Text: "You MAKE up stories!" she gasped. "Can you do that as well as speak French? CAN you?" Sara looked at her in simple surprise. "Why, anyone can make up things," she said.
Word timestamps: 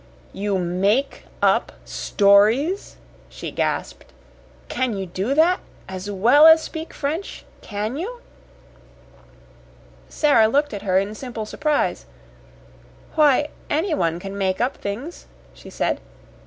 "You 0.33 0.57
MAKE 0.57 1.25
up 1.43 1.73
stories!" 1.85 2.97
she 3.29 3.51
gasped. 3.51 4.07
"Can 4.67 4.97
you 4.97 5.05
do 5.05 5.35
that 5.35 5.59
as 5.87 6.09
well 6.09 6.47
as 6.47 6.63
speak 6.63 6.91
French? 6.91 7.45
CAN 7.61 7.97
you?" 7.97 8.19
Sara 10.09 10.47
looked 10.47 10.73
at 10.73 10.81
her 10.81 10.97
in 10.97 11.13
simple 11.13 11.45
surprise. 11.45 12.07
"Why, 13.13 13.49
anyone 13.69 14.19
can 14.19 14.35
make 14.35 14.59
up 14.59 14.75
things," 14.77 15.27
she 15.53 15.69
said. 15.69 16.01